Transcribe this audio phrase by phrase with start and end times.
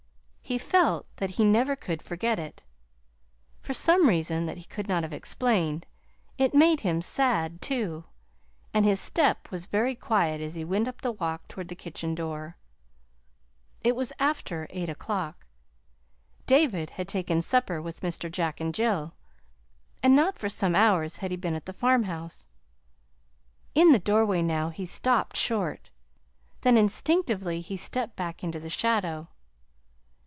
[0.43, 2.63] He felt that he never could forget it.
[3.61, 5.85] For some reason that he could not have explained,
[6.37, 8.03] it made him sad, too,
[8.73, 12.13] and his step was very quiet as he went up the walk toward the kitchen
[12.13, 12.57] door.
[13.81, 15.45] It was after eight o'clock.
[16.47, 18.29] David had taken supper with Mr.
[18.29, 19.13] Jack and Jill,
[20.03, 22.45] and not for some hours had he been at the farmhouse.
[23.73, 25.91] In the doorway now he stopped short;
[26.59, 29.29] then instinctively he stepped back into the shadow.